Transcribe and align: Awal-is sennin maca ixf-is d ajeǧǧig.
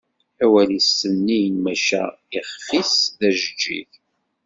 Awal-is 0.43 0.87
sennin 0.99 1.55
maca 1.63 2.03
ixf-is 2.39 2.91
d 3.19 3.19
ajeǧǧig. 3.29 3.91